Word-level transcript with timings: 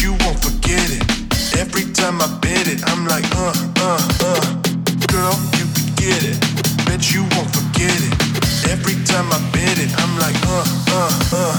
You 0.00 0.12
won't 0.24 0.40
forget 0.40 0.88
it. 0.88 1.04
Every 1.60 1.84
time 1.92 2.22
I 2.22 2.28
bet 2.40 2.66
it, 2.66 2.80
I'm 2.88 3.04
like, 3.04 3.28
uh, 3.36 3.52
uh, 3.84 4.00
uh. 4.24 4.40
Girl, 5.12 5.36
you 5.60 5.68
can 5.76 5.92
get 6.00 6.24
it. 6.24 6.40
Bet 6.88 7.12
you 7.12 7.20
won't 7.36 7.52
forget 7.52 7.92
it. 7.92 8.14
Every 8.72 8.96
time 9.04 9.28
I 9.28 9.36
bet 9.52 9.76
it, 9.76 9.92
I'm 10.00 10.16
like, 10.16 10.40
uh, 10.48 10.64
uh, 10.88 11.36
uh. 11.36 11.52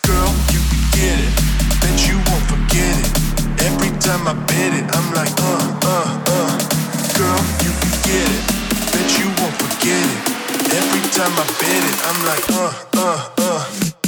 Girl, 0.00 0.32
you 0.48 0.60
can 0.64 0.84
get 0.96 1.18
it. 1.28 1.32
Bet 1.84 2.08
you 2.08 2.16
won't 2.24 2.46
forget 2.48 2.96
it. 3.04 3.08
Every 3.68 3.92
time 4.00 4.28
I 4.28 4.34
bet 4.48 4.72
it, 4.72 4.88
I'm 4.96 5.12
like, 5.12 5.36
uh, 5.44 5.60
uh, 5.84 6.32
uh. 6.32 6.56
Girl, 7.20 7.40
you 7.68 7.72
can 7.84 7.94
get 8.08 8.28
it. 8.32 8.42
Bet 8.96 9.08
you 9.20 9.28
won't 9.36 9.56
forget 9.60 10.04
it. 10.08 10.20
Every 10.72 11.04
time 11.12 11.36
I 11.36 11.44
bet 11.60 11.82
it, 11.84 11.96
I'm 12.08 12.18
like, 12.24 12.48
uh, 12.48 12.72
uh, 12.96 13.28
uh. 13.44 14.03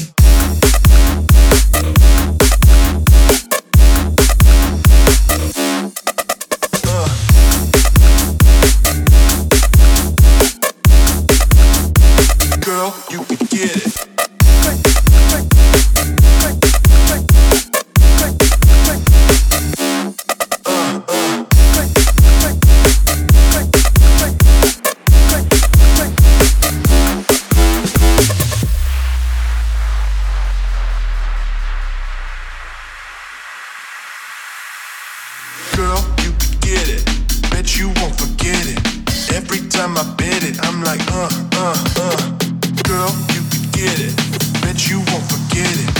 girl, 35.86 36.02
you 36.24 36.32
could 36.40 36.58
get 36.66 36.86
it. 36.90 37.02
Bet 37.50 37.78
you 37.78 37.88
won't 37.98 38.14
forget 38.18 38.62
it. 38.66 38.78
Every 39.38 39.62
time 39.68 39.94
I 39.96 40.04
bet 40.18 40.42
it, 40.42 40.58
I'm 40.66 40.82
like, 40.82 41.02
uh, 41.12 41.30
uh, 41.62 41.76
uh. 42.06 42.18
Girl, 42.88 43.10
you 43.34 43.42
could 43.50 43.66
get 43.78 43.96
it. 44.02 44.14
Bet 44.62 44.78
you 44.90 44.98
won't 45.08 45.26
forget 45.30 45.74
it. 45.84 45.90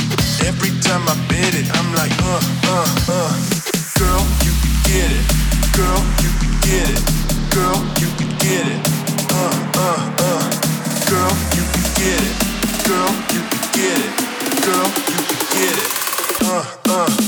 Every 0.51 0.73
time 0.83 1.05
I 1.07 1.15
bet 1.31 1.55
it, 1.55 1.67
I'm 1.79 1.89
like, 2.01 2.15
uh, 2.19 2.43
uh, 2.75 3.15
uh. 3.19 3.33
Girl, 3.99 4.23
you 4.43 4.53
could 4.63 4.79
get 4.91 5.09
it. 5.19 5.25
Girl, 5.79 6.01
you 6.23 6.31
could 6.41 6.57
get 6.67 6.87
it. 6.95 7.03
Girl, 7.55 7.79
you 8.03 8.09
could 8.19 8.35
get 8.43 8.67
it. 8.75 8.83
Uh, 9.39 9.55
uh, 9.87 9.99
uh. 10.31 10.43
Girl, 11.11 11.33
you 11.57 11.65
could 11.75 11.91
get 12.01 12.21
it. 12.27 12.35
Girl, 12.89 13.11
you 13.35 13.43
could 13.51 13.67
get 13.79 13.99
it. 14.07 14.13
Girl, 14.67 14.89
you 15.13 15.21
could 15.31 15.45
get 15.55 15.75
it. 15.79 15.89
Uh, 16.43 16.65
uh. 16.91 17.26